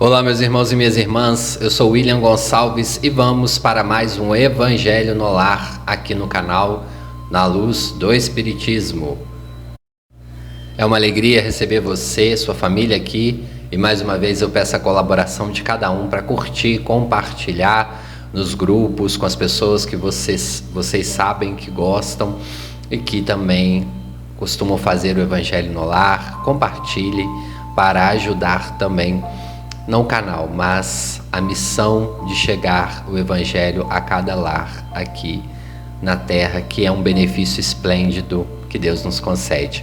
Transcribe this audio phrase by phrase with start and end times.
[0.00, 1.58] Olá, meus irmãos e minhas irmãs.
[1.60, 6.84] Eu sou William Gonçalves e vamos para mais um Evangelho no Lar aqui no canal
[7.32, 9.18] Na Luz do Espiritismo.
[10.76, 14.78] É uma alegria receber você, sua família aqui e mais uma vez eu peço a
[14.78, 18.00] colaboração de cada um para curtir, compartilhar
[18.32, 22.38] nos grupos com as pessoas que vocês, vocês sabem que gostam
[22.88, 23.84] e que também
[24.36, 26.44] costumam fazer o Evangelho no Lar.
[26.44, 27.26] Compartilhe
[27.74, 29.24] para ajudar também
[29.88, 35.42] não o canal, mas a missão de chegar o Evangelho a cada lar aqui
[36.02, 39.82] na Terra, que é um benefício esplêndido que Deus nos concede.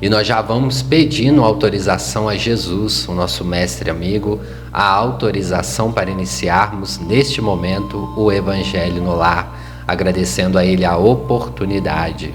[0.00, 4.38] E nós já vamos pedindo autorização a Jesus, o nosso mestre amigo,
[4.72, 12.32] a autorização para iniciarmos neste momento o Evangelho no lar, agradecendo a Ele a oportunidade.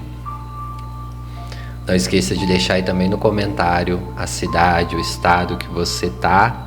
[1.86, 6.66] Não esqueça de deixar aí também no comentário a cidade, o estado que você está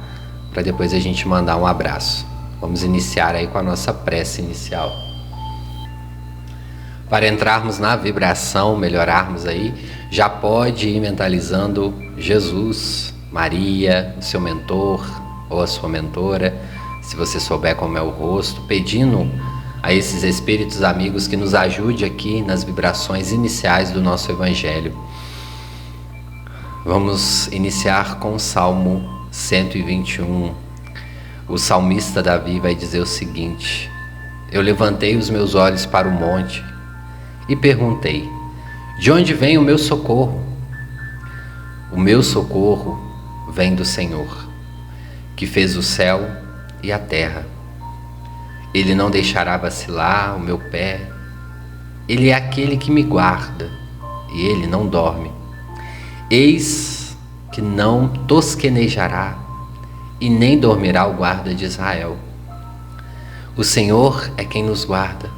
[0.54, 2.26] para depois a gente mandar um abraço.
[2.62, 4.90] Vamos iniciar aí com a nossa prece inicial.
[7.10, 9.74] Para entrarmos na vibração, melhorarmos aí,
[10.10, 15.06] já pode ir mentalizando Jesus, Maria, o seu mentor
[15.50, 16.58] ou a sua mentora,
[17.02, 19.30] se você souber como é o rosto, pedindo
[19.82, 24.98] a esses espíritos amigos que nos ajude aqui nas vibrações iniciais do nosso evangelho.
[26.86, 30.54] Vamos iniciar com o Salmo 121,
[31.50, 33.90] o salmista Davi vai dizer o seguinte:
[34.52, 36.64] Eu levantei os meus olhos para o monte
[37.50, 38.30] e perguntei:
[39.00, 40.40] De onde vem o meu socorro?
[41.92, 42.96] O meu socorro
[43.52, 44.48] vem do Senhor,
[45.36, 46.30] que fez o céu
[46.84, 47.48] e a terra.
[48.72, 51.10] Ele não deixará vacilar o meu pé.
[52.08, 53.72] Ele é aquele que me guarda
[54.32, 55.32] e ele não dorme.
[56.30, 57.03] Eis
[57.54, 59.38] que não tosquenejará
[60.20, 62.18] e nem dormirá o guarda de Israel.
[63.56, 65.30] O Senhor é quem nos guarda.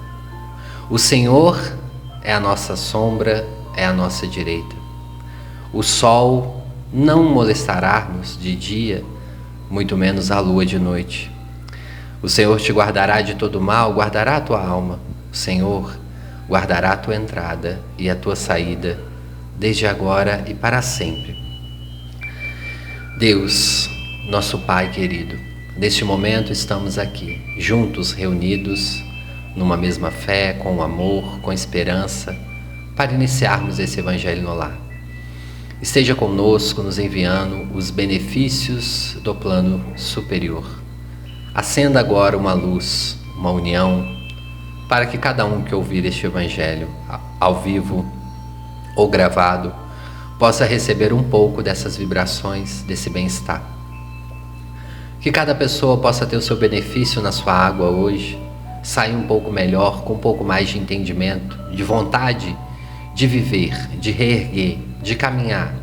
[0.89, 1.59] O Senhor
[2.23, 3.45] é a nossa sombra,
[3.75, 4.75] é a nossa direita.
[5.73, 9.03] O sol não molestará-nos de dia,
[9.69, 11.29] muito menos a lua de noite.
[12.23, 14.99] O Senhor te guardará de todo mal, guardará a tua alma.
[15.33, 15.97] O Senhor
[16.47, 18.97] guardará a tua entrada e a tua saída,
[19.59, 21.44] desde agora e para sempre.
[23.17, 23.89] Deus,
[24.27, 25.39] nosso Pai querido,
[25.77, 29.01] neste momento estamos aqui, juntos, reunidos,
[29.55, 32.37] numa mesma fé, com amor, com esperança,
[32.93, 34.77] para iniciarmos esse Evangelho no lar.
[35.81, 40.65] Esteja conosco, nos enviando os benefícios do plano superior.
[41.53, 44.05] Acenda agora uma luz, uma união,
[44.89, 46.89] para que cada um que ouvir este Evangelho,
[47.39, 48.05] ao vivo
[48.97, 49.73] ou gravado,
[50.39, 53.63] possa receber um pouco dessas vibrações, desse bem-estar.
[55.19, 58.39] Que cada pessoa possa ter o seu benefício na sua água hoje,
[58.83, 62.55] sair um pouco melhor, com um pouco mais de entendimento, de vontade
[63.15, 65.73] de viver, de reerguer, de caminhar,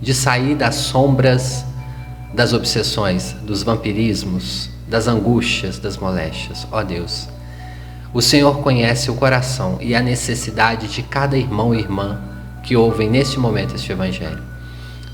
[0.00, 1.66] de sair das sombras
[2.32, 6.66] das obsessões, dos vampirismos, das angústias, das moléstias.
[6.70, 7.28] Ó oh Deus,
[8.12, 12.20] o Senhor conhece o coração e a necessidade de cada irmão e irmã
[12.68, 14.42] que ouvem neste momento este Evangelho.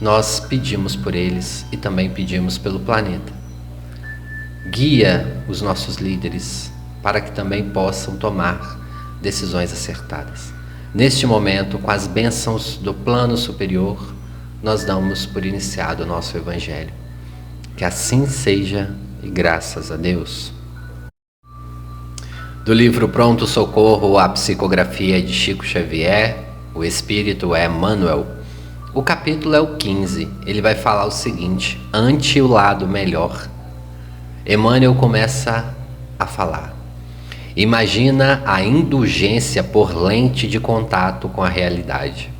[0.00, 3.32] Nós pedimos por eles e também pedimos pelo planeta.
[4.72, 8.76] Guia os nossos líderes para que também possam tomar
[9.22, 10.53] decisões acertadas.
[10.93, 14.12] Neste momento, com as bênçãos do plano superior,
[14.60, 16.93] nós damos por iniciado o nosso Evangelho.
[17.76, 18.91] Que assim seja
[19.22, 20.53] e graças a Deus.
[22.64, 26.44] Do livro Pronto Socorro, a psicografia de Chico Xavier,
[26.74, 28.26] o espírito é Manuel.
[28.92, 30.28] O capítulo é o 15.
[30.44, 33.48] Ele vai falar o seguinte: ante o lado melhor.
[34.46, 35.74] Emmanuel começa
[36.18, 36.74] a falar.
[37.56, 42.30] Imagina a indulgência por lente de contato com a realidade.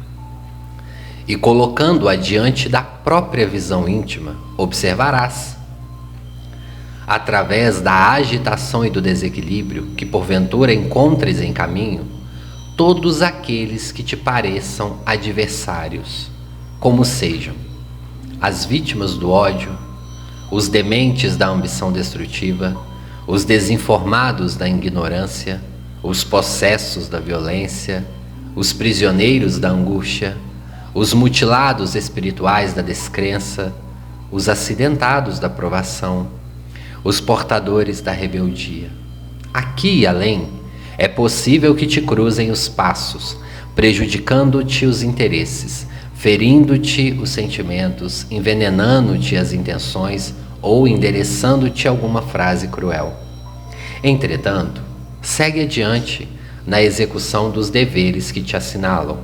[1.27, 5.57] E colocando-a diante da própria visão íntima, observarás,
[7.07, 12.24] através da agitação e do desequilíbrio que porventura encontres em caminho,
[12.77, 16.31] todos aqueles que te pareçam adversários,
[16.81, 17.55] como sejam
[18.41, 19.77] as vítimas do ódio,
[20.51, 22.77] os dementes da ambição destrutiva,
[23.27, 25.63] os desinformados da ignorância,
[26.03, 28.07] os possessos da violência,
[28.55, 30.37] os prisioneiros da angústia,
[30.93, 33.73] os mutilados espirituais da descrença,
[34.31, 36.29] os acidentados da provação,
[37.03, 38.91] os portadores da rebeldia.
[39.53, 40.49] Aqui e além,
[40.97, 43.37] é possível que te cruzem os passos,
[43.75, 53.13] prejudicando-te os interesses, ferindo-te os sentimentos, envenenando-te as intenções ou endereçando-te alguma frase cruel.
[54.03, 54.81] Entretanto,
[55.21, 56.29] segue adiante
[56.67, 59.19] na execução dos deveres que te assinalam.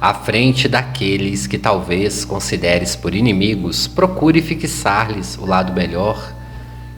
[0.00, 6.33] À frente daqueles que talvez consideres por inimigos, procure fixar-lhes o lado melhor,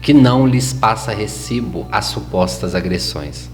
[0.07, 3.49] que não lhes passa recibo às supostas agressões.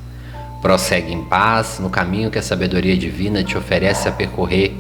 [0.61, 4.71] Prossegue em paz no caminho que a sabedoria divina te oferece a percorrer.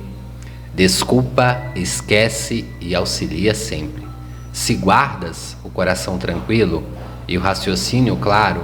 [0.75, 4.03] Desculpa, esquece e auxilia sempre.
[4.51, 6.83] Se guardas o coração tranquilo
[7.27, 8.63] e o raciocínio claro,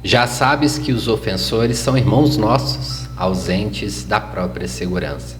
[0.00, 5.36] já sabes que os ofensores são irmãos nossos, ausentes da própria segurança.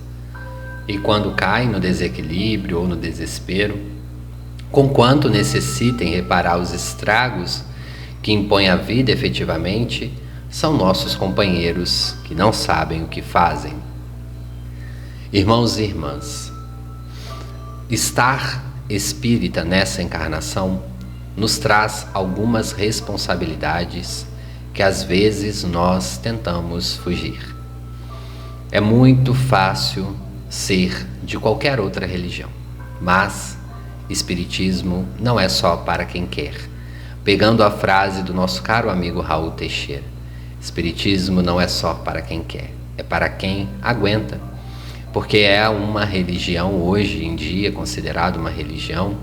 [0.88, 3.93] E quando caem no desequilíbrio ou no desespero,
[4.74, 7.62] conquanto necessitem reparar os estragos
[8.20, 10.12] que impõe a vida efetivamente,
[10.50, 13.72] são nossos companheiros que não sabem o que fazem.
[15.32, 16.52] Irmãos e irmãs,
[17.88, 20.82] estar espírita nessa encarnação
[21.36, 24.26] nos traz algumas responsabilidades
[24.72, 27.54] que às vezes nós tentamos fugir.
[28.72, 30.16] É muito fácil
[30.50, 32.50] ser de qualquer outra religião,
[33.00, 33.56] mas
[34.08, 36.54] Espiritismo não é só para quem quer.
[37.24, 40.04] Pegando a frase do nosso caro amigo Raul Teixeira:
[40.60, 44.40] Espiritismo não é só para quem quer, é para quem aguenta.
[45.12, 49.16] Porque é uma religião, hoje em dia, considerada uma religião,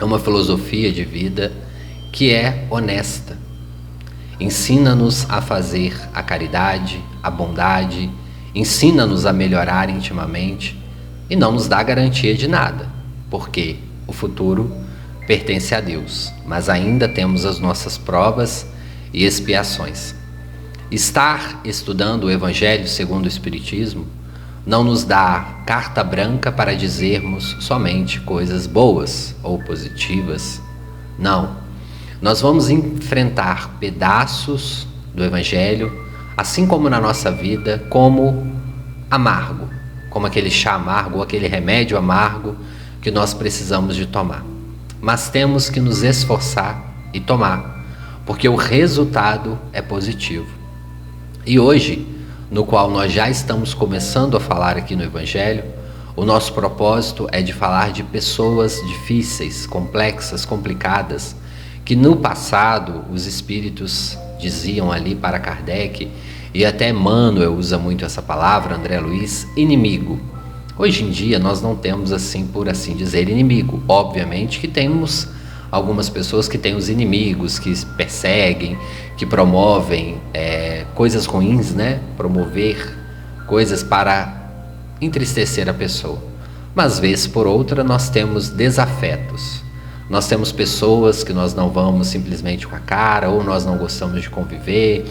[0.00, 1.52] é uma filosofia de vida
[2.12, 3.36] que é honesta,
[4.40, 8.08] Ensina-nos a fazer a caridade, a bondade,
[8.54, 10.78] ensina-nos a melhorar intimamente
[11.28, 12.88] e não nos dá garantia de nada,
[13.28, 14.74] porque o futuro
[15.28, 18.66] pertence a Deus, mas ainda temos as nossas provas
[19.12, 20.14] e expiações.
[20.90, 24.04] Estar estudando o Evangelho segundo o Espiritismo
[24.66, 30.60] não nos dá carta branca para dizermos somente coisas boas ou positivas.
[31.16, 31.68] Não
[32.20, 36.06] nós vamos enfrentar pedaços do Evangelho,
[36.36, 38.52] assim como na nossa vida, como
[39.08, 39.68] amargo,
[40.10, 42.56] como aquele chá amargo, aquele remédio amargo
[43.00, 44.44] que nós precisamos de tomar.
[45.00, 47.84] Mas temos que nos esforçar e tomar,
[48.26, 50.46] porque o resultado é positivo.
[51.46, 52.06] E hoje,
[52.50, 55.64] no qual nós já estamos começando a falar aqui no Evangelho,
[56.16, 61.36] o nosso propósito é de falar de pessoas difíceis, complexas, complicadas,
[61.84, 66.10] que no passado os espíritos diziam ali para Kardec,
[66.52, 70.18] e até Emmanuel usa muito essa palavra, André Luiz, inimigo.
[70.78, 73.82] Hoje em dia nós não temos assim, por assim dizer, inimigo.
[73.88, 75.26] Obviamente que temos
[75.72, 78.78] algumas pessoas que têm os inimigos, que perseguem,
[79.16, 81.98] que promovem é, coisas ruins, né?
[82.16, 82.96] Promover
[83.48, 84.50] coisas para
[85.00, 86.22] entristecer a pessoa.
[86.76, 89.64] Mas, vez por outra, nós temos desafetos.
[90.08, 94.22] Nós temos pessoas que nós não vamos simplesmente com a cara, ou nós não gostamos
[94.22, 95.04] de conviver,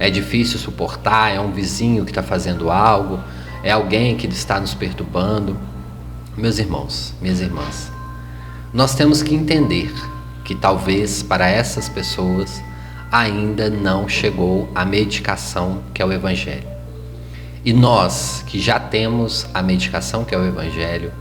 [0.00, 3.20] é difícil suportar, é um vizinho que está fazendo algo,
[3.62, 5.56] é alguém que está nos perturbando.
[6.36, 7.90] Meus irmãos, minhas irmãs,
[8.72, 9.92] nós temos que entender
[10.44, 12.62] que talvez para essas pessoas
[13.10, 16.66] ainda não chegou a medicação que é o Evangelho.
[17.64, 21.12] E nós que já temos a medicação que é o Evangelho,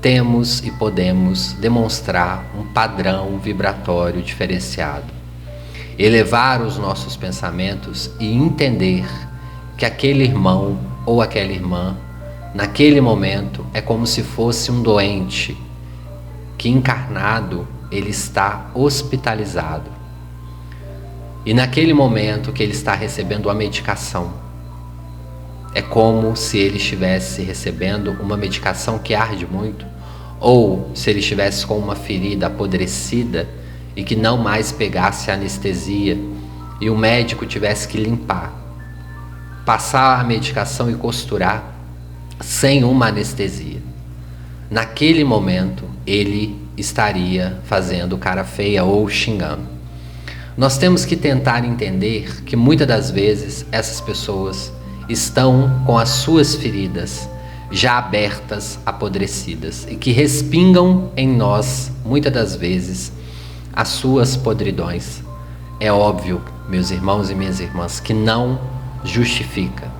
[0.00, 5.06] temos e podemos demonstrar um padrão vibratório diferenciado,
[5.98, 9.06] elevar os nossos pensamentos e entender
[9.76, 11.96] que aquele irmão ou aquela irmã,
[12.54, 15.56] naquele momento, é como se fosse um doente
[16.56, 19.90] que encarnado ele está hospitalizado.
[21.44, 24.32] E naquele momento que ele está recebendo a medicação,
[25.74, 29.84] é como se ele estivesse recebendo uma medicação que arde muito,
[30.38, 33.48] ou se ele estivesse com uma ferida apodrecida
[33.96, 36.18] e que não mais pegasse anestesia
[36.80, 38.61] e o médico tivesse que limpar,
[39.64, 41.62] passar a medicação e costurar
[42.40, 43.80] sem uma anestesia.
[44.70, 49.70] Naquele momento, ele estaria fazendo cara feia ou xingando.
[50.56, 54.72] Nós temos que tentar entender que muitas das vezes essas pessoas
[55.08, 57.28] estão com as suas feridas
[57.70, 63.12] já abertas, apodrecidas e que respingam em nós, muitas das vezes,
[63.72, 65.22] as suas podridões.
[65.80, 68.60] É óbvio, meus irmãos e minhas irmãs, que não
[69.04, 69.90] justifica,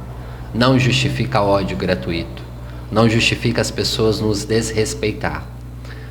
[0.55, 2.43] não justifica ódio gratuito,
[2.91, 5.47] não justifica as pessoas nos desrespeitar,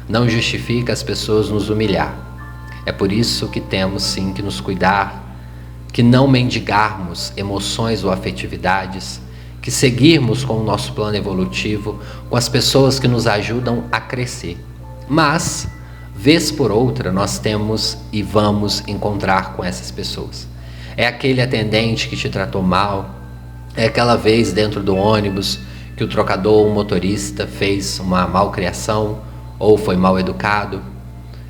[0.08, 2.16] não justifica as pessoas nos humilhar.
[2.86, 5.22] É por isso que temos sim que nos cuidar
[5.92, 9.20] que não mendigarmos emoções ou afetividades,
[9.62, 14.58] que seguirmos com o nosso plano evolutivo, com as pessoas que nos ajudam a crescer.
[15.08, 15.68] Mas
[16.16, 20.48] vez por outra, nós temos e vamos encontrar com essas pessoas.
[20.96, 23.22] É aquele atendente que te tratou mal,
[23.76, 25.60] é aquela vez dentro do ônibus
[25.96, 29.22] que o trocador ou o motorista fez uma malcriação
[29.58, 30.82] ou foi mal educado.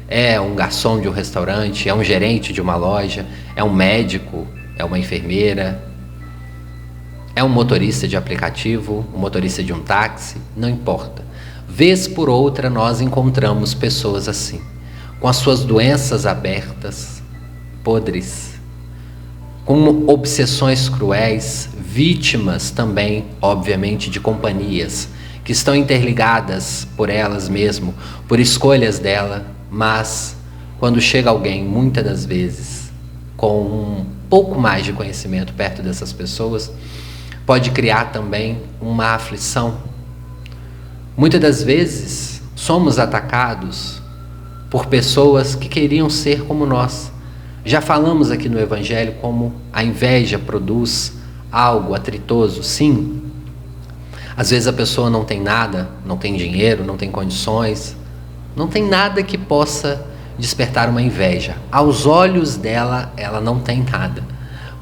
[0.07, 4.45] É um garçom de um restaurante, é um gerente de uma loja, é um médico,
[4.77, 5.81] é uma enfermeira,
[7.33, 11.23] é um motorista de aplicativo, um motorista de um táxi, não importa.
[11.67, 14.61] Vez por outra nós encontramos pessoas assim,
[15.19, 17.23] com as suas doenças abertas,
[17.81, 18.50] podres,
[19.65, 25.09] com obsessões cruéis, vítimas também, obviamente, de companhias
[25.43, 27.93] que estão interligadas por elas mesmo,
[28.27, 30.35] por escolhas dela, mas
[30.79, 32.91] quando chega alguém, muitas das vezes,
[33.37, 36.71] com um pouco mais de conhecimento perto dessas pessoas,
[37.45, 39.77] pode criar também uma aflição.
[41.17, 44.01] Muitas das vezes somos atacados
[44.69, 47.11] por pessoas que queriam ser como nós.
[47.63, 51.13] Já falamos aqui no Evangelho como a inveja produz
[51.51, 53.21] algo atritoso, sim.
[54.35, 57.95] Às vezes a pessoa não tem nada, não tem dinheiro, não tem condições,
[58.55, 60.05] não tem nada que possa
[60.39, 61.55] despertar uma inveja.
[61.71, 64.23] Aos olhos dela, ela não tem nada.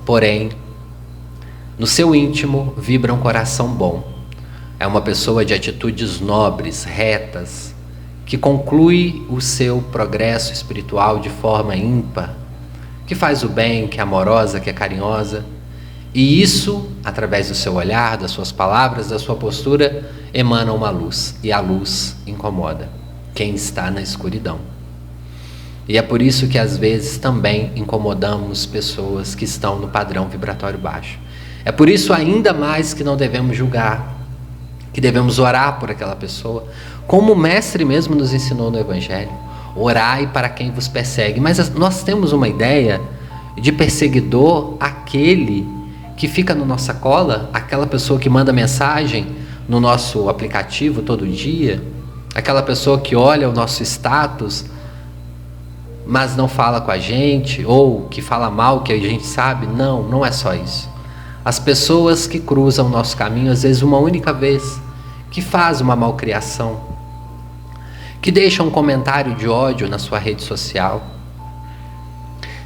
[0.06, 0.52] Porém,
[1.78, 4.08] no seu íntimo vibra um coração bom.
[4.80, 7.76] É uma pessoa de atitudes nobres, retas,
[8.26, 12.39] que conclui o seu progresso espiritual de forma ímpar,
[13.10, 15.44] que faz o bem, que é amorosa, que é carinhosa.
[16.14, 21.34] E isso, através do seu olhar, das suas palavras, da sua postura, emana uma luz.
[21.42, 22.88] E a luz incomoda
[23.34, 24.60] quem está na escuridão.
[25.88, 30.78] E é por isso que às vezes também incomodamos pessoas que estão no padrão vibratório
[30.78, 31.18] baixo.
[31.66, 34.20] É por isso ainda mais que não devemos julgar,
[34.94, 36.68] que devemos orar por aquela pessoa,
[37.08, 39.49] como o mestre mesmo nos ensinou no evangelho.
[39.76, 41.40] Orai para quem vos persegue.
[41.40, 43.02] Mas nós temos uma ideia
[43.56, 45.68] de perseguidor aquele
[46.16, 49.28] que fica na nossa cola, aquela pessoa que manda mensagem
[49.68, 51.82] no nosso aplicativo todo dia,
[52.36, 54.66] aquela pessoa que olha o nosso status,
[56.06, 59.68] mas não fala com a gente, ou que fala mal que a gente sabe.
[59.68, 60.90] Não, não é só isso.
[61.46, 64.82] As pessoas que cruzam o nosso caminho, às vezes uma única vez,
[65.32, 66.82] que faz uma malcriação,
[68.22, 71.06] que deixa um comentário de ódio na sua rede social.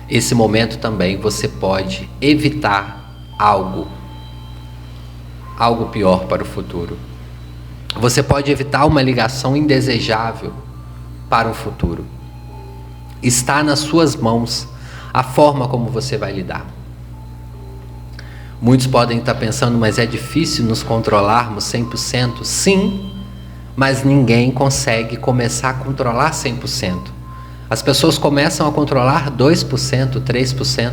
[0.09, 3.87] Esse momento também você pode evitar algo,
[5.57, 6.97] algo pior para o futuro.
[7.95, 10.51] Você pode evitar uma ligação indesejável
[11.29, 12.05] para o futuro.
[13.21, 14.67] Está nas suas mãos
[15.13, 16.65] a forma como você vai lidar.
[18.59, 22.43] Muitos podem estar pensando, mas é difícil nos controlarmos 100%.
[22.43, 23.12] Sim,
[23.75, 26.99] mas ninguém consegue começar a controlar 100%.
[27.69, 30.91] As pessoas começam a controlar 2%, 3%.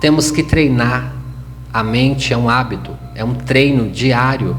[0.00, 1.12] Temos que treinar.
[1.72, 4.56] A mente é um hábito, é um treino diário.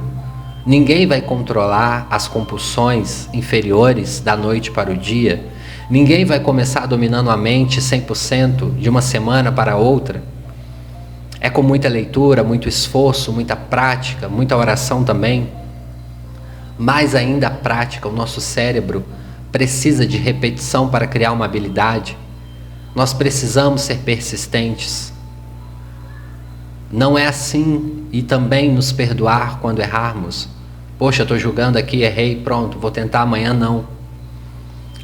[0.66, 5.44] Ninguém vai controlar as compulsões inferiores da noite para o dia.
[5.90, 10.22] Ninguém vai começar dominando a mente 100% de uma semana para outra.
[11.40, 15.50] É com muita leitura, muito esforço, muita prática, muita oração também.
[16.78, 19.04] Mais ainda a prática, o nosso cérebro
[19.52, 22.18] precisa de repetição para criar uma habilidade.
[22.94, 25.14] Nós precisamos ser persistentes.
[26.92, 30.48] Não é assim e também nos perdoar quando errarmos.
[30.98, 33.88] Poxa, estou julgando aqui, errei, pronto, vou tentar amanhã, não.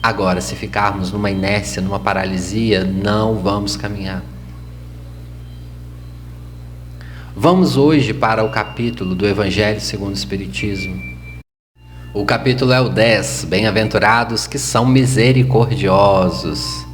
[0.01, 4.23] Agora, se ficarmos numa inércia, numa paralisia, não vamos caminhar.
[7.35, 11.12] Vamos hoje para o capítulo do Evangelho segundo o Espiritismo.
[12.15, 16.85] O capítulo é o 10, Bem-aventurados que são misericordiosos.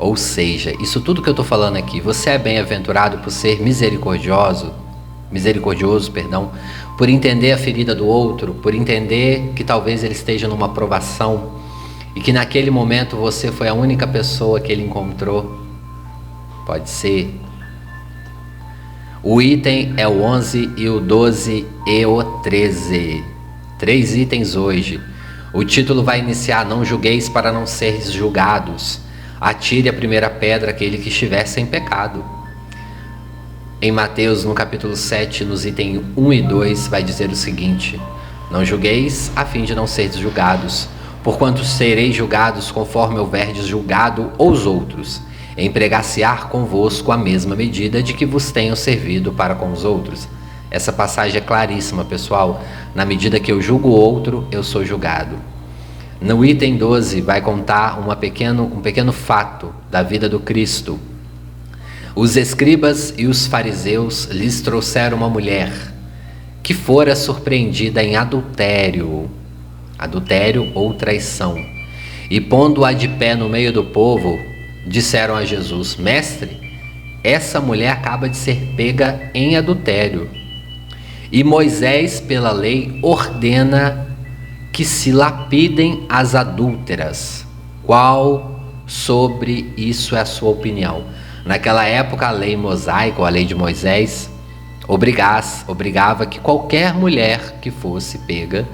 [0.00, 4.72] Ou seja, isso tudo que eu estou falando aqui, você é bem-aventurado por ser misericordioso,
[5.30, 6.50] misericordioso, perdão,
[6.98, 11.52] por entender a ferida do outro, por entender que talvez ele esteja numa provação
[12.16, 15.56] e que naquele momento você foi a única pessoa que ele encontrou.
[16.66, 17.32] Pode ser
[19.22, 23.35] o item é o 11 e o 12 e o 13.
[23.78, 25.00] Três itens hoje.
[25.52, 29.00] O título vai iniciar: Não julgueis para não seres julgados.
[29.40, 32.24] Atire a primeira pedra aquele que estiver sem pecado.
[33.80, 38.00] Em Mateus, no capítulo 7, nos itens 1 e 2, vai dizer o seguinte:
[38.50, 40.88] Não julgueis a fim de não seres julgados,
[41.22, 45.20] porquanto sereis julgados conforme houverdes julgado os outros
[45.56, 50.28] empregaciar convosco a mesma medida de que vos tenho servido para com os outros.
[50.70, 52.62] Essa passagem é claríssima, pessoal.
[52.94, 55.36] Na medida que eu julgo o outro, eu sou julgado.
[56.20, 60.98] No item 12 vai contar uma pequeno, um pequeno fato da vida do Cristo.
[62.14, 65.70] Os escribas e os fariseus lhes trouxeram uma mulher
[66.62, 69.30] que fora surpreendida em adultério,
[69.98, 71.62] adultério ou traição.
[72.28, 74.36] E pondo-a de pé no meio do povo,
[74.86, 76.58] disseram a Jesus: Mestre,
[77.22, 80.45] essa mulher acaba de ser pega em adultério.
[81.30, 84.06] E Moisés, pela lei, ordena
[84.72, 87.46] que se lapidem as adúlteras.
[87.84, 91.04] Qual sobre isso é a sua opinião?
[91.44, 94.30] Naquela época, a lei mosaica, a lei de Moisés,
[94.86, 98.66] obrigasse, obrigava que qualquer mulher que fosse pega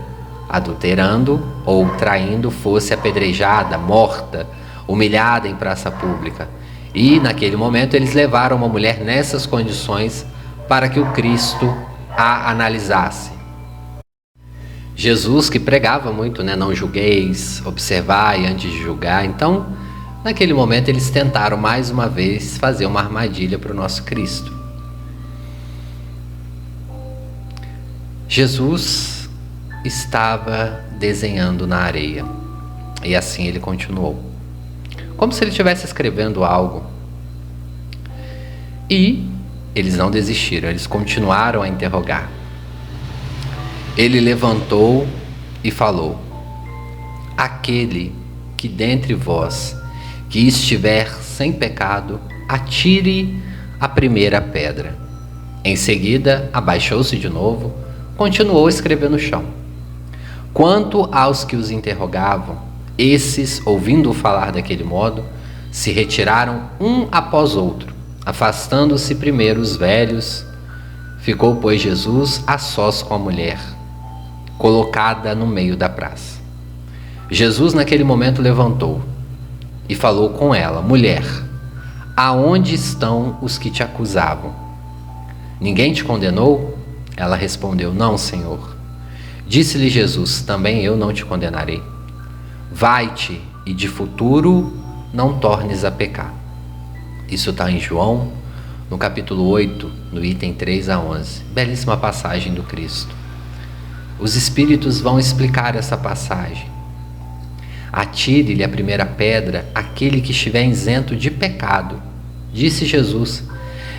[0.48, 4.46] adulterando ou traindo fosse apedrejada, morta,
[4.86, 6.48] humilhada em praça pública.
[6.94, 10.26] E naquele momento eles levaram uma mulher nessas condições
[10.68, 11.74] para que o Cristo
[12.16, 13.30] a analisasse.
[14.94, 16.54] Jesus que pregava muito, né?
[16.54, 19.24] Não julgueis, observai antes de julgar.
[19.24, 19.66] Então,
[20.22, 24.52] naquele momento eles tentaram mais uma vez fazer uma armadilha para o nosso Cristo.
[28.28, 29.28] Jesus
[29.84, 32.24] estava desenhando na areia
[33.02, 34.22] e assim ele continuou,
[35.16, 36.86] como se ele estivesse escrevendo algo.
[38.88, 39.31] E
[39.74, 42.30] eles não desistiram, eles continuaram a interrogar.
[43.96, 45.06] Ele levantou
[45.62, 46.18] e falou:
[47.36, 48.14] Aquele
[48.56, 49.76] que dentre vós
[50.28, 53.38] que estiver sem pecado, atire
[53.78, 54.96] a primeira pedra.
[55.62, 57.74] Em seguida, abaixou-se de novo,
[58.16, 59.44] continuou a escrever no chão.
[60.54, 62.58] Quanto aos que os interrogavam,
[62.96, 65.22] esses, ouvindo falar daquele modo,
[65.70, 67.91] se retiraram um após outro,
[68.24, 70.44] afastando-se primeiro os velhos.
[71.20, 73.58] Ficou, pois, Jesus a sós com a mulher
[74.62, 76.40] colocada no meio da praça.
[77.28, 79.02] Jesus, naquele momento, levantou
[79.88, 81.24] e falou com ela: Mulher,
[82.16, 84.54] aonde estão os que te acusavam?
[85.60, 86.78] Ninguém te condenou?
[87.16, 88.76] Ela respondeu: Não, Senhor.
[89.48, 91.82] Disse-lhe Jesus: Também eu não te condenarei.
[92.70, 94.72] Vai-te e de futuro
[95.12, 96.41] não tornes a pecar.
[97.32, 98.30] Isso está em João,
[98.90, 101.44] no capítulo 8, no item 3 a 11.
[101.44, 103.16] Belíssima passagem do Cristo.
[104.20, 106.66] Os espíritos vão explicar essa passagem.
[107.90, 112.02] Atire-lhe a primeira pedra aquele que estiver isento de pecado,
[112.52, 113.44] disse Jesus.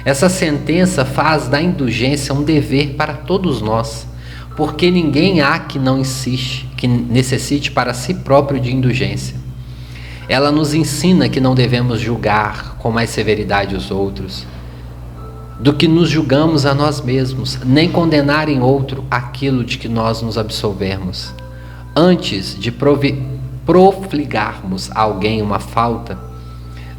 [0.05, 4.05] Essa sentença faz da indulgência um dever para todos nós,
[4.55, 9.42] porque ninguém há que não insiste, que necessite para si próprio de indulgência.
[10.27, 14.45] Ela nos ensina que não devemos julgar com mais severidade os outros,
[15.59, 20.21] do que nos julgamos a nós mesmos, nem condenar em outro aquilo de que nós
[20.21, 21.33] nos absolvermos.
[21.95, 22.71] Antes de
[23.65, 26.17] profligarmos a alguém uma falta,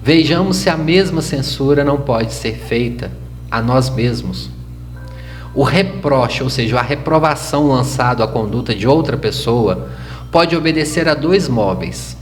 [0.02, 3.10] vejamos se a mesma censura não pode ser feita
[3.50, 4.50] a nós mesmos.
[5.54, 9.88] O reproche, ou seja, a reprovação lançada à conduta de outra pessoa,
[10.32, 12.16] pode obedecer a dois móveis: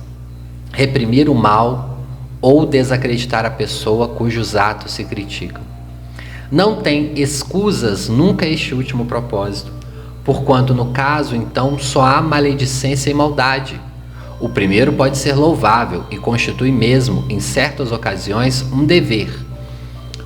[0.72, 1.98] reprimir o mal
[2.40, 5.62] ou desacreditar a pessoa cujos atos se criticam.
[6.50, 9.72] Não tem escusas nunca este último propósito,
[10.24, 13.80] porquanto no caso então só há maledicência e maldade.
[14.40, 19.32] O primeiro pode ser louvável e constitui mesmo, em certas ocasiões, um dever,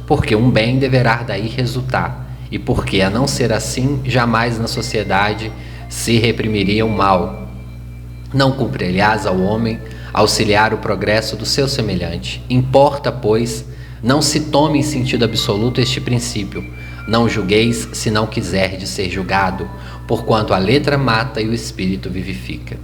[0.07, 5.53] porque um bem deverá daí resultar, e porque, a não ser assim, jamais na sociedade
[5.89, 7.47] se reprimiria o mal.
[8.33, 9.79] Não cumpre, ao homem
[10.17, 12.43] auxiliar o progresso do seu semelhante.
[12.49, 13.67] Importa, pois,
[14.03, 16.65] não se tome em sentido absoluto este princípio.
[17.07, 19.69] Não julgueis se não quiserdes ser julgado,
[20.09, 22.79] porquanto a letra mata e o espírito vivifica.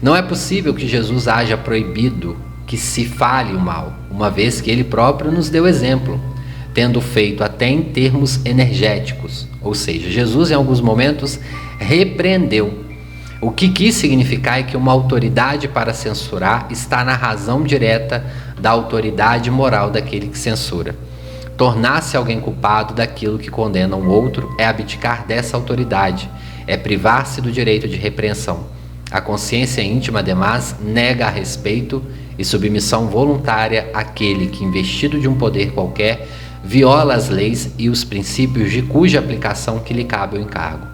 [0.00, 2.36] Não é possível que Jesus haja proibido
[2.68, 6.20] que se fale o mal, uma vez que ele próprio nos deu exemplo,
[6.72, 9.48] tendo feito até em termos energéticos.
[9.60, 11.40] Ou seja, Jesus em alguns momentos
[11.80, 12.81] repreendeu.
[13.42, 18.24] O que quis significar é que uma autoridade para censurar está na razão direta
[18.56, 20.94] da autoridade moral daquele que censura.
[21.56, 26.30] Tornar-se alguém culpado daquilo que condena um outro é abdicar dessa autoridade,
[26.68, 28.68] é privar-se do direito de repreensão.
[29.10, 32.00] A consciência íntima, ademais, nega a respeito
[32.38, 36.28] e submissão voluntária àquele que, investido de um poder qualquer,
[36.62, 40.91] viola as leis e os princípios de cuja aplicação que lhe cabe o encargo.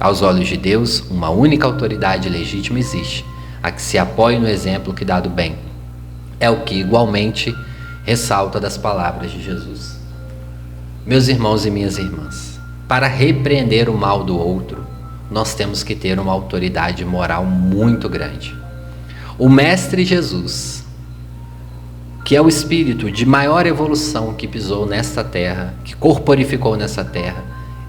[0.00, 3.24] Aos olhos de Deus, uma única autoridade legítima existe,
[3.62, 5.56] a que se apoie no exemplo que dá do bem
[6.40, 7.54] é o que igualmente
[8.02, 10.00] ressalta das palavras de Jesus.
[11.06, 12.58] Meus irmãos e minhas irmãs,
[12.88, 14.86] para repreender o mal do outro,
[15.30, 18.56] nós temos que ter uma autoridade moral muito grande.
[19.38, 20.84] O Mestre Jesus,
[22.24, 27.44] que é o espírito de maior evolução que pisou nesta terra, que corporificou nessa terra,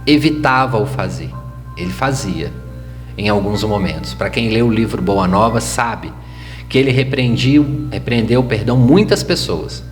[0.06, 1.32] evitava o fazer.
[1.82, 2.52] Ele fazia
[3.18, 4.14] em alguns momentos.
[4.14, 6.12] Para quem lê o livro Boa Nova sabe
[6.70, 9.84] que ele repreendiu, repreendeu, perdão, muitas pessoas.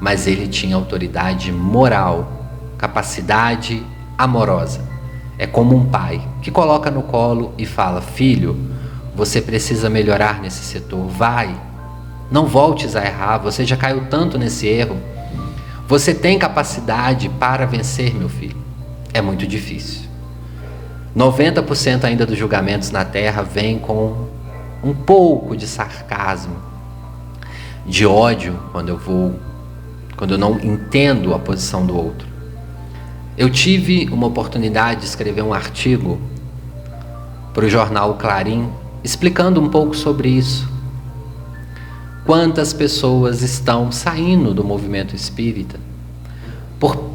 [0.00, 2.30] Mas ele tinha autoridade moral,
[2.78, 3.82] capacidade
[4.16, 4.88] amorosa.
[5.36, 8.56] É como um pai que coloca no colo e fala: "Filho,
[9.14, 11.54] você precisa melhorar nesse setor, vai.
[12.30, 14.96] Não voltes a errar, você já caiu tanto nesse erro.
[15.88, 18.56] Você tem capacidade para vencer, meu filho.
[19.12, 20.09] É muito difícil.
[21.16, 24.28] 90% ainda dos julgamentos na terra vem com
[24.82, 26.56] um pouco de sarcasmo,
[27.84, 29.34] de ódio quando eu vou,
[30.16, 32.28] quando eu não entendo a posição do outro.
[33.36, 36.20] Eu tive uma oportunidade de escrever um artigo
[37.52, 38.70] para o jornal Clarim
[39.02, 40.68] explicando um pouco sobre isso.
[42.24, 45.80] Quantas pessoas estão saindo do movimento espírita
[46.78, 47.09] por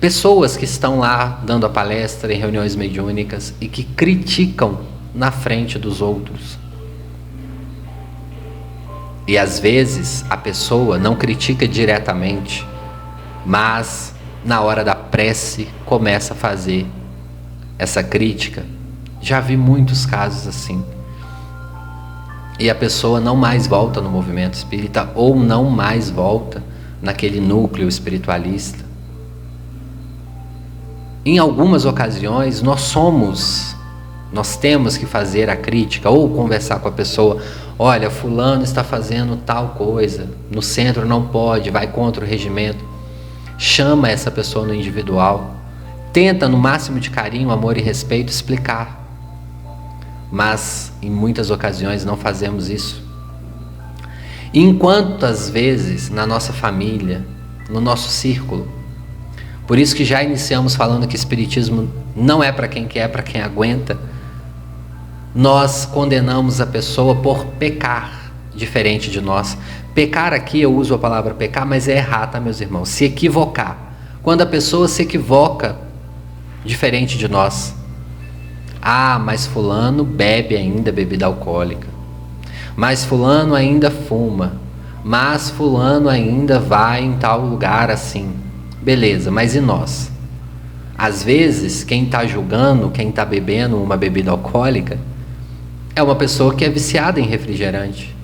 [0.00, 4.80] pessoas que estão lá dando a palestra em reuniões mediúnicas e que criticam
[5.14, 6.58] na frente dos outros.
[9.26, 12.64] E às vezes a pessoa não critica diretamente,
[13.44, 16.86] mas na hora da prece começa a fazer
[17.76, 18.64] essa crítica.
[19.20, 20.84] Já vi muitos casos assim.
[22.58, 26.62] E a pessoa não mais volta no movimento espírita ou não mais volta
[27.02, 28.85] naquele núcleo espiritualista.
[31.26, 33.76] Em algumas ocasiões, nós somos,
[34.32, 37.42] nós temos que fazer a crítica ou conversar com a pessoa
[37.78, 42.82] Olha, fulano está fazendo tal coisa, no centro não pode, vai contra o regimento.
[43.58, 45.54] Chama essa pessoa no individual.
[46.10, 49.04] Tenta, no máximo de carinho, amor e respeito, explicar.
[50.32, 53.04] Mas, em muitas ocasiões, não fazemos isso.
[54.54, 57.26] E enquantas vezes na nossa família,
[57.68, 58.66] no nosso círculo,
[59.66, 63.22] por isso que já iniciamos falando que Espiritismo não é para quem quer, é para
[63.22, 63.98] quem aguenta
[65.36, 69.58] nós condenamos a pessoa por pecar diferente de nós.
[69.94, 72.88] Pecar aqui, eu uso a palavra pecar, mas é errar, tá, meus irmãos?
[72.88, 73.76] Se equivocar.
[74.22, 75.76] Quando a pessoa se equivoca
[76.64, 77.74] diferente de nós.
[78.80, 81.88] Ah, mas Fulano bebe ainda bebida alcoólica.
[82.74, 84.54] Mas Fulano ainda fuma.
[85.04, 88.32] Mas Fulano ainda vai em tal lugar assim.
[88.86, 90.12] Beleza, mas e nós?
[90.96, 94.96] Às vezes, quem está julgando, quem está bebendo uma bebida alcoólica,
[95.96, 98.14] é uma pessoa que é viciada em refrigerante.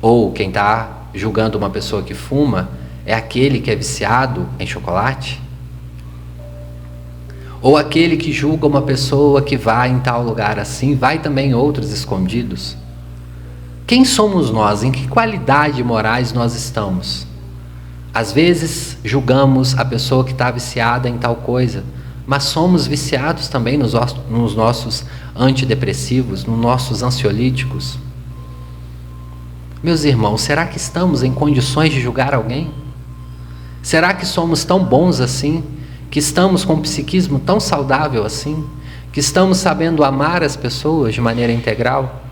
[0.00, 2.70] Ou quem está julgando uma pessoa que fuma
[3.04, 5.42] é aquele que é viciado em chocolate.
[7.60, 11.92] Ou aquele que julga uma pessoa que vai em tal lugar assim, vai também outros
[11.92, 12.78] escondidos.
[13.86, 14.82] Quem somos nós?
[14.82, 17.27] Em que qualidade morais nós estamos?
[18.12, 21.84] Às vezes julgamos a pessoa que está viciada em tal coisa,
[22.26, 23.94] mas somos viciados também nos,
[24.28, 27.98] nos nossos antidepressivos, nos nossos ansiolíticos.
[29.82, 32.70] Meus irmãos, será que estamos em condições de julgar alguém?
[33.82, 35.64] Será que somos tão bons assim?
[36.10, 38.66] Que estamos com um psiquismo tão saudável assim?
[39.12, 42.22] Que estamos sabendo amar as pessoas de maneira integral?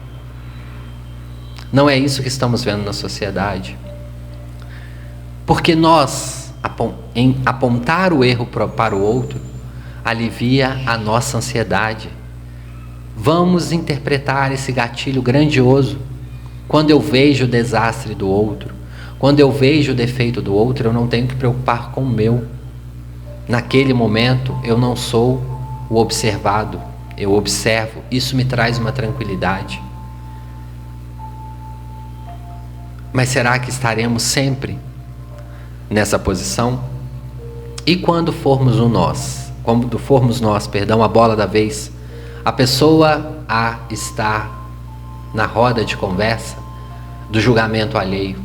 [1.73, 3.79] Não é isso que estamos vendo na sociedade.
[5.47, 6.53] Porque nós,
[7.15, 9.41] em apontar o erro para o outro,
[10.05, 12.11] alivia a nossa ansiedade
[13.17, 15.99] Vamos interpretar esse gatilho grandioso.
[16.69, 18.75] Quando eu vejo o desastre do outro,
[19.19, 22.47] quando eu vejo o defeito do outro, eu não tenho que preocupar com o meu.
[23.49, 25.43] Naquele momento, eu não sou
[25.89, 26.79] o observado,
[27.17, 28.03] eu observo.
[28.11, 29.81] Isso me traz uma tranquilidade.
[33.15, 34.79] Mas será que estaremos sempre
[35.89, 36.81] nessa posição?
[37.87, 41.91] E quando formos o nós, quando formos nós, perdão, a bola da vez,
[42.45, 44.51] a pessoa a estar
[45.35, 46.57] na roda de conversa
[47.31, 48.39] do julgamento alheio.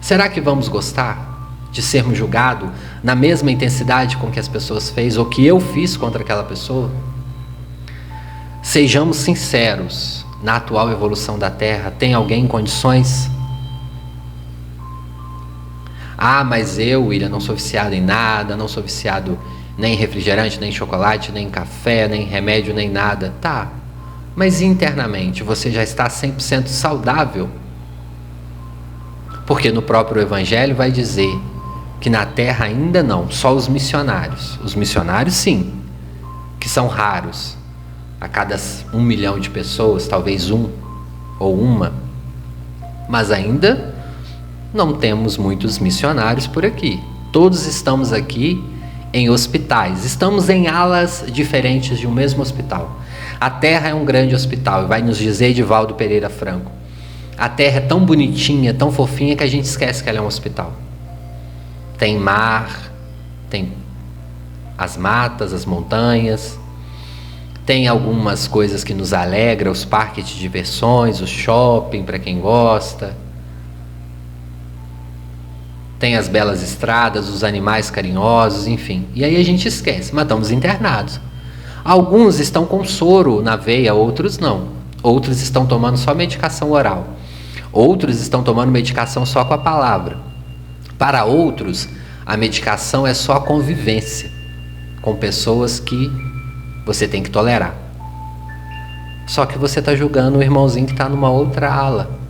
[0.00, 1.32] Será que vamos gostar
[1.70, 2.70] de sermos julgados
[3.02, 6.90] na mesma intensidade com que as pessoas fez ou que eu fiz contra aquela pessoa?
[8.62, 13.30] Sejamos sinceros, na atual evolução da Terra, tem alguém em condições?
[16.26, 19.38] Ah, mas eu, William, não sou viciado em nada, não sou viciado
[19.76, 23.34] nem refrigerante, nem chocolate, nem café, nem remédio, nem nada.
[23.42, 23.68] Tá.
[24.34, 27.50] Mas internamente você já está 100% saudável?
[29.44, 31.28] Porque no próprio Evangelho vai dizer
[32.00, 34.58] que na terra ainda não, só os missionários.
[34.64, 35.74] Os missionários, sim,
[36.58, 37.54] que são raros.
[38.18, 38.58] a cada
[38.94, 40.70] um milhão de pessoas, talvez um
[41.38, 41.92] ou uma,
[43.10, 43.93] mas ainda
[44.74, 47.00] não temos muitos missionários por aqui.
[47.30, 48.62] Todos estamos aqui
[49.12, 53.00] em hospitais, estamos em alas diferentes de um mesmo hospital.
[53.40, 56.72] A Terra é um grande hospital, vai nos dizer Edivaldo Pereira Franco.
[57.38, 60.26] A Terra é tão bonitinha, tão fofinha que a gente esquece que ela é um
[60.26, 60.72] hospital.
[61.96, 62.90] Tem mar,
[63.48, 63.72] tem
[64.76, 66.58] as matas, as montanhas,
[67.64, 73.23] tem algumas coisas que nos alegram, os parques de diversões, o shopping para quem gosta.
[75.98, 79.06] Tem as belas estradas, os animais carinhosos, enfim.
[79.14, 81.20] E aí a gente esquece, mas estamos internados.
[81.84, 84.68] Alguns estão com soro na veia, outros não.
[85.02, 87.06] Outros estão tomando só medicação oral.
[87.72, 90.16] Outros estão tomando medicação só com a palavra.
[90.96, 91.88] Para outros,
[92.24, 94.30] a medicação é só a convivência
[95.02, 96.10] com pessoas que
[96.86, 97.74] você tem que tolerar.
[99.26, 102.23] Só que você está julgando o irmãozinho que está numa outra ala.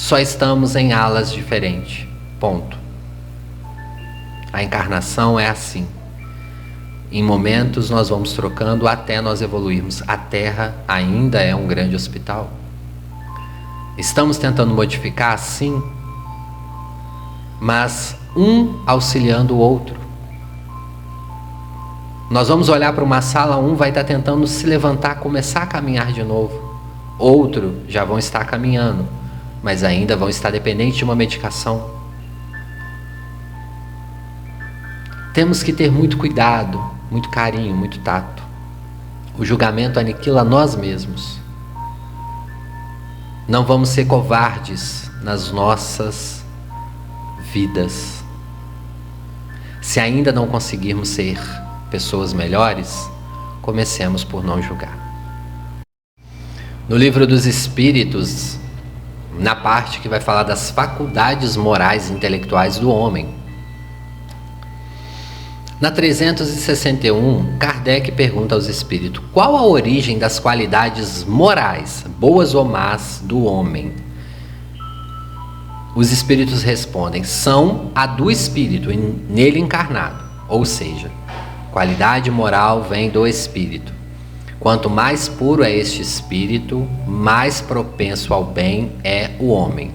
[0.00, 2.08] Só estamos em alas diferentes.
[2.40, 2.74] Ponto.
[4.50, 5.86] A encarnação é assim.
[7.12, 10.02] Em momentos nós vamos trocando até nós evoluirmos.
[10.08, 12.50] A Terra ainda é um grande hospital.
[13.98, 15.82] Estamos tentando modificar, sim,
[17.60, 19.96] mas um auxiliando o outro.
[22.30, 26.10] Nós vamos olhar para uma sala, um vai estar tentando se levantar, começar a caminhar
[26.10, 26.58] de novo.
[27.18, 29.19] Outro já vão estar caminhando,
[29.62, 31.90] mas ainda vão estar dependentes de uma medicação.
[35.32, 38.42] Temos que ter muito cuidado, muito carinho, muito tato.
[39.38, 41.38] O julgamento aniquila nós mesmos.
[43.46, 46.44] Não vamos ser covardes nas nossas
[47.52, 48.22] vidas.
[49.80, 51.38] Se ainda não conseguirmos ser
[51.90, 53.10] pessoas melhores,
[53.62, 54.98] comecemos por não julgar.
[56.88, 58.58] No livro dos Espíritos,
[59.40, 63.28] na parte que vai falar das faculdades morais e intelectuais do homem,
[65.80, 73.22] na 361, Kardec pergunta aos espíritos: qual a origem das qualidades morais, boas ou más,
[73.24, 73.94] do homem?
[75.96, 80.22] Os espíritos respondem: são a do espírito, nele encarnado.
[80.48, 81.10] Ou seja,
[81.70, 83.92] Qualidade moral vem do espírito.
[84.60, 89.90] Quanto mais puro é este espírito, mais propenso ao bem é o homem.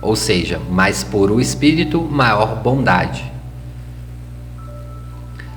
[0.00, 3.30] Ou seja, mais puro o espírito, maior bondade.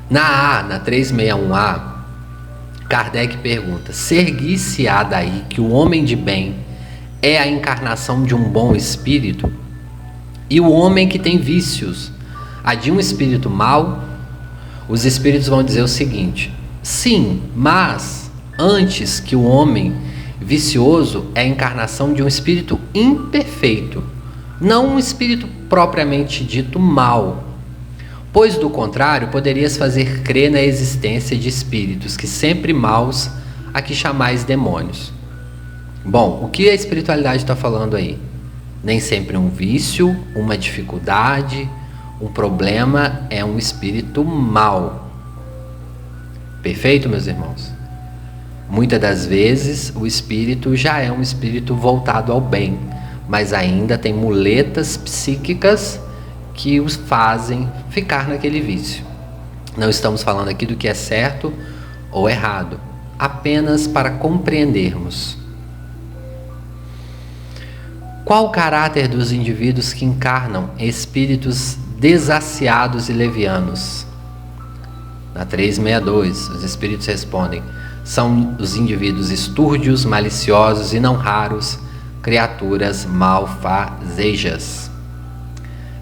[0.10, 1.82] Na A, na 361A,
[2.90, 6.58] Kardec pergunta: Ser-se-á daí que o homem de bem
[7.22, 9.50] é a encarnação de um bom espírito?
[10.50, 12.12] E o homem que tem vícios,
[12.62, 14.04] a de um espírito mau
[14.90, 18.31] os espíritos vão dizer o seguinte: sim, mas
[18.62, 19.96] antes que o homem
[20.40, 24.04] vicioso é a encarnação de um espírito imperfeito,
[24.60, 27.44] não um espírito propriamente dito mal.
[28.32, 33.30] Pois do contrário, poderias fazer crer na existência de espíritos que sempre maus
[33.74, 35.12] a que chamais demônios.
[36.06, 38.18] Bom, o que a espiritualidade está falando aí?
[38.84, 41.70] Nem sempre um vício, uma dificuldade,
[42.20, 45.10] um problema é um espírito mau.
[46.62, 47.81] Perfeito, meus irmãos?
[48.72, 52.80] Muitas das vezes o espírito já é um espírito voltado ao bem,
[53.28, 56.00] mas ainda tem muletas psíquicas
[56.54, 59.04] que os fazem ficar naquele vício.
[59.76, 61.54] Não estamos falando aqui do que é certo
[62.10, 62.80] ou errado,
[63.20, 65.38] apenas para compreendermos.
[68.24, 74.08] Qual o caráter dos indivíduos que encarnam espíritos desaciados e levianos.
[75.36, 77.62] Na 362, os espíritos respondem:
[78.04, 81.80] são os indivíduos estúrdios, maliciosos e não raros,
[82.22, 84.90] criaturas malfazejas.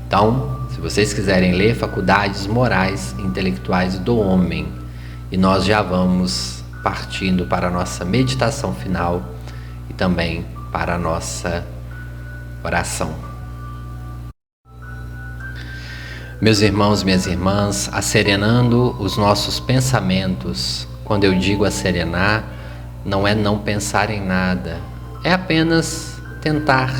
[0.07, 4.67] Então, se vocês quiserem ler Faculdades Morais e Intelectuais do Homem,
[5.31, 9.21] e nós já vamos partindo para a nossa meditação final
[9.89, 11.65] e também para a nossa
[12.63, 13.13] oração.
[16.41, 20.88] Meus irmãos, minhas irmãs, asserenando os nossos pensamentos.
[21.09, 22.43] Quando eu digo asserenar,
[23.03, 24.77] não é não pensar em nada,
[25.23, 26.93] é apenas tentar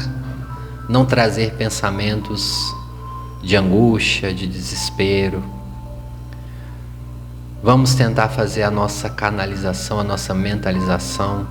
[0.90, 2.76] não trazer pensamentos
[3.44, 5.44] de angústia, de desespero.
[7.62, 11.48] Vamos tentar fazer a nossa canalização, a nossa mentalização.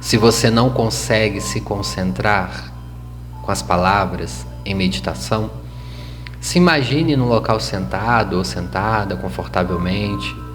[0.00, 2.72] Se você não consegue se concentrar
[3.42, 5.50] com as palavras em meditação,
[6.40, 10.46] se imagine no local sentado ou sentada confortavelmente,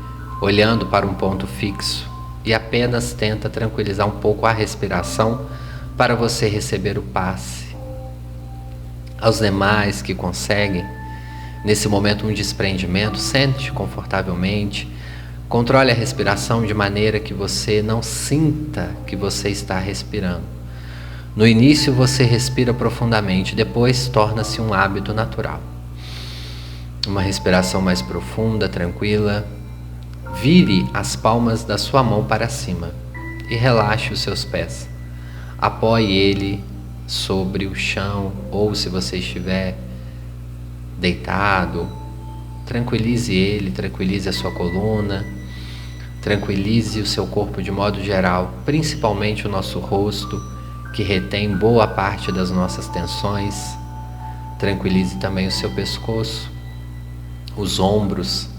[0.43, 2.11] olhando para um ponto fixo.
[2.45, 5.45] e apenas tenta tranquilizar um pouco a respiração
[5.95, 7.73] para você receber o passe.
[9.17, 10.83] Aos demais que conseguem,
[11.63, 14.91] nesse momento, um desprendimento, sente confortavelmente,
[15.47, 20.43] controle a respiração de maneira que você não sinta que você está respirando.
[21.37, 25.61] No início você respira profundamente, depois torna-se um hábito natural.
[27.07, 29.47] Uma respiração mais profunda, tranquila.
[30.41, 32.91] Vire as palmas da sua mão para cima
[33.49, 34.89] e relaxe os seus pés.
[35.57, 36.63] Apoie ele
[37.07, 39.77] sobre o chão ou se você estiver
[40.99, 41.87] deitado,
[42.65, 45.25] tranquilize ele, tranquilize a sua coluna,
[46.21, 50.41] tranquilize o seu corpo de modo geral, principalmente o nosso rosto,
[50.93, 53.77] que retém boa parte das nossas tensões.
[54.57, 56.49] Tranquilize também o seu pescoço,
[57.55, 58.49] os ombros,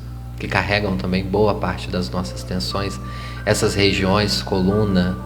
[0.44, 3.00] que carregam também boa parte das nossas tensões,
[3.46, 5.16] essas regiões, coluna,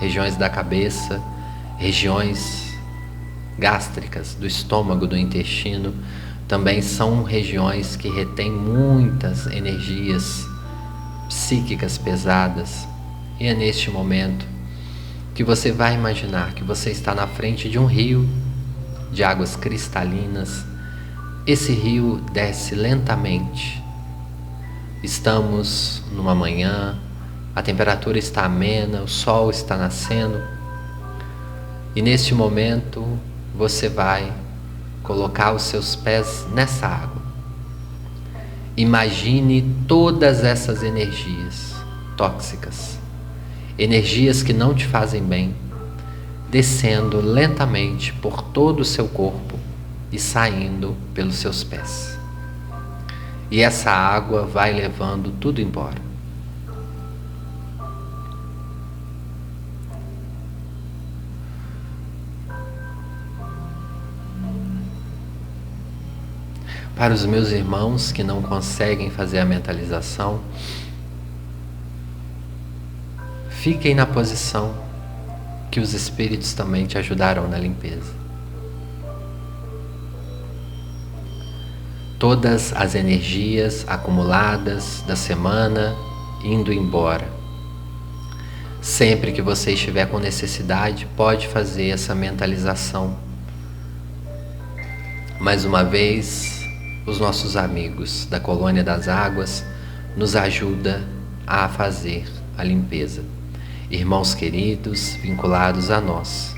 [0.00, 1.22] regiões da cabeça,
[1.78, 2.74] regiões
[3.56, 5.94] gástricas, do estômago, do intestino,
[6.48, 10.44] também são regiões que retêm muitas energias
[11.28, 12.86] psíquicas pesadas.
[13.38, 14.44] E é neste momento
[15.36, 18.28] que você vai imaginar que você está na frente de um rio
[19.12, 20.64] de águas cristalinas.
[21.46, 23.83] Esse rio desce lentamente.
[25.04, 26.98] Estamos numa manhã,
[27.54, 30.40] a temperatura está amena, o sol está nascendo.
[31.94, 33.06] E neste momento
[33.54, 34.32] você vai
[35.02, 37.20] colocar os seus pés nessa água.
[38.78, 41.74] Imagine todas essas energias
[42.16, 42.98] tóxicas,
[43.78, 45.54] energias que não te fazem bem,
[46.50, 49.58] descendo lentamente por todo o seu corpo
[50.10, 52.13] e saindo pelos seus pés.
[53.50, 56.02] E essa água vai levando tudo embora.
[66.96, 70.40] Para os meus irmãos que não conseguem fazer a mentalização,
[73.50, 74.74] fiquem na posição
[75.70, 78.23] que os espíritos também te ajudaram na limpeza.
[82.18, 85.94] Todas as energias acumuladas da semana
[86.44, 87.28] indo embora.
[88.80, 93.16] Sempre que você estiver com necessidade, pode fazer essa mentalização.
[95.40, 96.64] Mais uma vez,
[97.06, 99.64] os nossos amigos da colônia das águas
[100.16, 101.02] nos ajuda
[101.46, 103.22] a fazer a limpeza.
[103.90, 106.54] Irmãos queridos, vinculados a nós,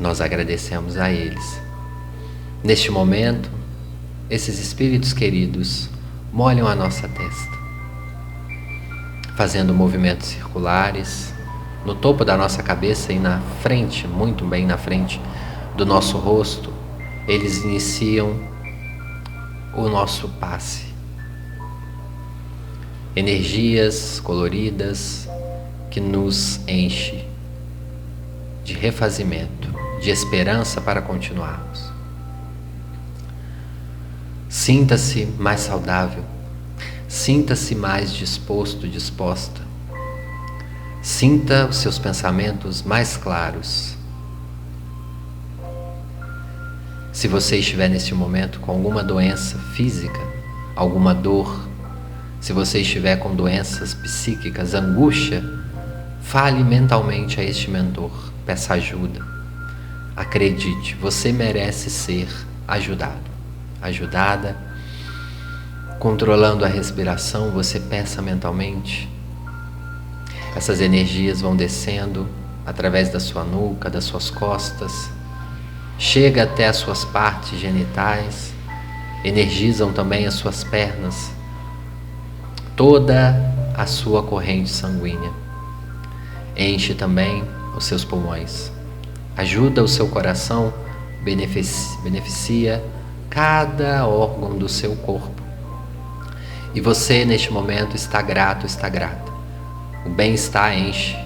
[0.00, 1.60] nós agradecemos a eles.
[2.64, 3.50] Neste momento,
[4.30, 5.88] esses espíritos queridos
[6.32, 7.58] molham a nossa testa,
[9.36, 11.32] fazendo movimentos circulares
[11.84, 15.20] no topo da nossa cabeça e na frente, muito bem na frente
[15.76, 16.72] do nosso rosto.
[17.26, 18.36] Eles iniciam
[19.74, 20.86] o nosso passe.
[23.14, 25.28] Energias coloridas
[25.90, 27.26] que nos enche
[28.64, 29.68] de refazimento,
[30.00, 31.91] de esperança para continuarmos.
[34.52, 36.24] Sinta-se mais saudável,
[37.08, 39.62] sinta-se mais disposto, disposta.
[41.02, 43.96] Sinta os seus pensamentos mais claros
[47.12, 50.18] Se você estiver neste momento com alguma doença física,
[50.74, 51.68] alguma dor,
[52.40, 55.44] se você estiver com doenças psíquicas, angústia,
[56.22, 58.10] fale mentalmente a este mentor,
[58.46, 59.20] peça ajuda.
[60.16, 62.28] Acredite, você merece ser
[62.66, 63.30] ajudado,
[63.82, 64.56] ajudada.
[65.98, 69.08] Controlando a respiração, você peça mentalmente.
[70.56, 72.28] Essas energias vão descendo
[72.64, 75.10] através da sua nuca, das suas costas,
[75.98, 78.52] chega até as suas partes genitais,
[79.24, 81.32] energizam também as suas pernas,
[82.76, 83.34] toda
[83.76, 85.30] a sua corrente sanguínea.
[86.56, 87.44] Enche também
[87.76, 88.70] os seus pulmões,
[89.36, 90.72] ajuda o seu coração,
[91.22, 92.84] beneficia, beneficia
[93.32, 95.42] cada órgão do seu corpo.
[96.74, 99.32] E você, neste momento, está grato, está grata.
[100.04, 101.16] O bem-estar enche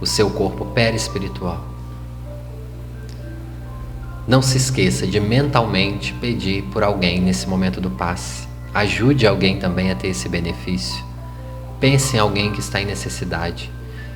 [0.00, 1.62] o seu corpo perispiritual.
[4.26, 8.48] Não se esqueça de mentalmente pedir por alguém nesse momento do passe.
[8.72, 11.04] Ajude alguém também a ter esse benefício.
[11.78, 13.70] Pense em alguém que está em necessidade,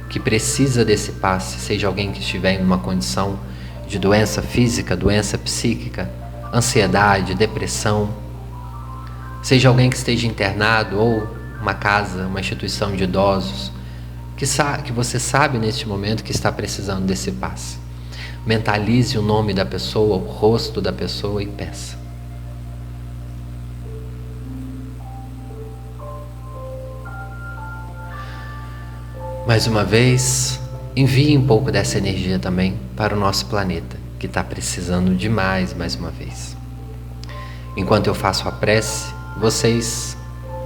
[0.08, 3.38] que precisa desse passe, seja alguém que estiver em uma condição
[3.86, 6.23] de doença física, doença psíquica,
[6.54, 8.14] ansiedade, depressão,
[9.42, 11.26] seja alguém que esteja internado ou
[11.60, 13.72] uma casa, uma instituição de idosos,
[14.36, 14.46] que,
[14.84, 17.78] que você sabe neste momento que está precisando desse passe.
[18.46, 21.98] Mentalize o nome da pessoa, o rosto da pessoa e peça.
[29.46, 30.60] Mais uma vez,
[30.96, 35.94] envie um pouco dessa energia também para o nosso planeta, que está precisando demais mais
[35.96, 36.56] uma vez.
[37.76, 40.16] Enquanto eu faço a prece, vocês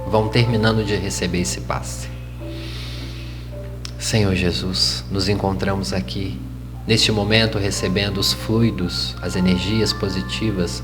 [0.07, 2.07] vão terminando de receber esse passe.
[3.99, 6.39] Senhor Jesus, nos encontramos aqui
[6.87, 10.81] neste momento recebendo os fluidos, as energias positivas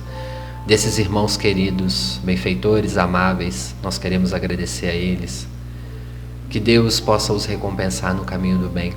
[0.68, 3.74] desses irmãos queridos, benfeitores amáveis.
[3.82, 5.48] Nós queremos agradecer a eles
[6.50, 8.94] que Deus possa os recompensar no caminho do bem.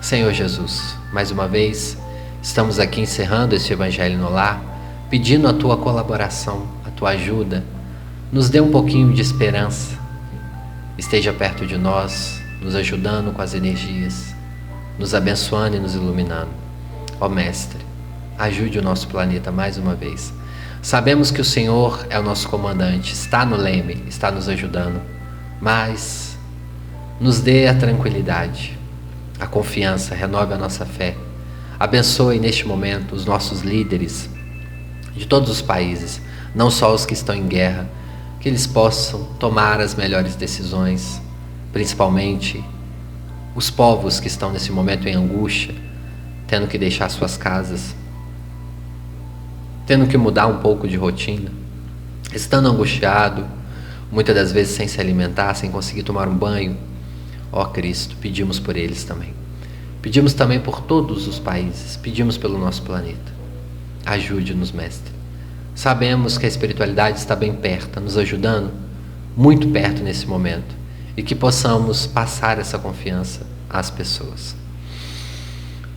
[0.00, 1.98] Senhor Jesus, mais uma vez,
[2.46, 4.62] estamos aqui encerrando este Evangelho no Lar,
[5.10, 7.64] pedindo a tua colaboração, a tua ajuda.
[8.30, 9.98] Nos dê um pouquinho de esperança.
[10.96, 14.32] Esteja perto de nós, nos ajudando com as energias,
[14.96, 16.50] nos abençoando e nos iluminando.
[17.20, 17.80] Ó Mestre,
[18.38, 20.32] ajude o nosso planeta mais uma vez.
[20.80, 25.02] Sabemos que o Senhor é o nosso comandante, está no leme, está nos ajudando,
[25.60, 26.38] mas
[27.20, 28.78] nos dê a tranquilidade,
[29.40, 31.16] a confiança, renove a nossa fé.
[31.78, 34.30] Abençoe neste momento os nossos líderes
[35.14, 36.20] de todos os países,
[36.54, 37.88] não só os que estão em guerra,
[38.40, 41.20] que eles possam tomar as melhores decisões,
[41.72, 42.64] principalmente
[43.54, 45.74] os povos que estão nesse momento em angústia,
[46.46, 47.94] tendo que deixar suas casas,
[49.86, 51.50] tendo que mudar um pouco de rotina,
[52.32, 53.46] estando angustiado,
[54.10, 56.76] muitas das vezes sem se alimentar, sem conseguir tomar um banho,
[57.52, 59.32] Ó Cristo, pedimos por eles também.
[60.06, 63.32] Pedimos também por todos os países, pedimos pelo nosso planeta.
[64.04, 65.12] Ajude-nos, Mestre.
[65.74, 68.70] Sabemos que a espiritualidade está bem perto, nos ajudando,
[69.36, 70.76] muito perto nesse momento,
[71.16, 74.54] e que possamos passar essa confiança às pessoas.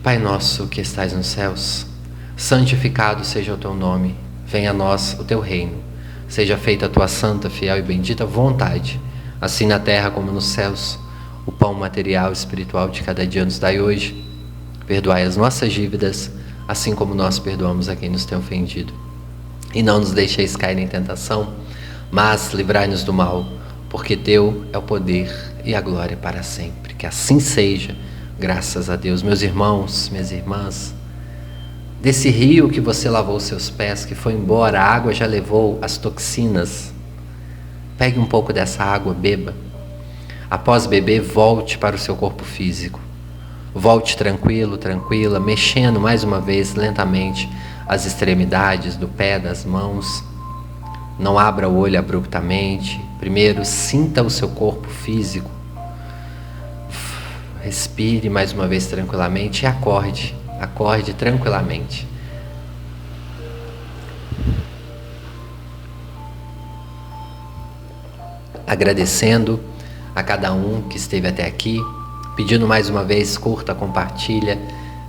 [0.02, 1.86] Pai nosso que estais nos céus,
[2.36, 5.78] santificado seja o teu nome, venha a nós o teu reino,
[6.26, 9.00] seja feita a tua santa, fiel e bendita vontade,
[9.40, 10.98] assim na terra como nos céus
[11.46, 14.24] o pão material e espiritual de cada dia nos dai hoje.
[14.86, 16.30] Perdoai as nossas dívidas,
[16.66, 18.92] assim como nós perdoamos a quem nos tem ofendido.
[19.72, 21.54] E não nos deixeis cair em tentação,
[22.10, 23.46] mas livrai-nos do mal,
[23.88, 25.32] porque teu é o poder
[25.64, 26.94] e a glória para sempre.
[26.94, 27.96] Que assim seja,
[28.38, 29.22] graças a Deus.
[29.22, 30.92] Meus irmãos, minhas irmãs,
[32.02, 35.96] desse rio que você lavou seus pés, que foi embora, a água já levou as
[35.96, 36.92] toxinas.
[37.96, 39.54] Pegue um pouco dessa água, beba
[40.50, 42.98] Após beber, volte para o seu corpo físico.
[43.72, 47.48] Volte tranquilo, tranquila, mexendo mais uma vez lentamente
[47.86, 50.24] as extremidades do pé, das mãos.
[51.16, 53.00] Não abra o olho abruptamente.
[53.20, 55.48] Primeiro, sinta o seu corpo físico.
[57.62, 60.34] Respire mais uma vez tranquilamente e acorde.
[60.60, 62.08] Acorde tranquilamente.
[68.66, 69.69] Agradecendo
[70.14, 71.80] a cada um que esteve até aqui.
[72.36, 74.58] Pedindo mais uma vez, curta, compartilha,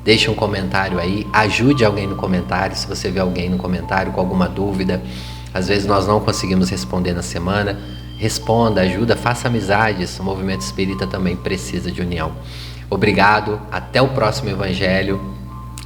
[0.03, 4.19] deixe um comentário aí, ajude alguém no comentário, se você vê alguém no comentário com
[4.19, 5.01] alguma dúvida.
[5.53, 7.79] Às vezes nós não conseguimos responder na semana.
[8.17, 10.17] Responda, ajuda, faça amizades.
[10.19, 12.31] O movimento espírita também precisa de união.
[12.89, 15.19] Obrigado, até o próximo evangelho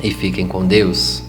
[0.03, 1.24] e fiquem com Deus.